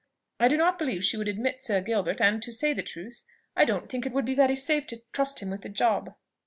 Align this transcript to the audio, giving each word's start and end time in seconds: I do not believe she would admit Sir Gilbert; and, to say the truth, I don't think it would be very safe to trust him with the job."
I 0.39 0.47
do 0.47 0.57
not 0.57 0.79
believe 0.79 1.05
she 1.05 1.15
would 1.15 1.27
admit 1.27 1.61
Sir 1.63 1.79
Gilbert; 1.79 2.19
and, 2.21 2.41
to 2.41 2.51
say 2.51 2.73
the 2.73 2.81
truth, 2.81 3.23
I 3.55 3.65
don't 3.65 3.87
think 3.87 4.07
it 4.07 4.13
would 4.13 4.25
be 4.25 4.33
very 4.33 4.55
safe 4.55 4.87
to 4.87 5.03
trust 5.13 5.43
him 5.43 5.51
with 5.51 5.61
the 5.61 5.69
job." 5.69 6.15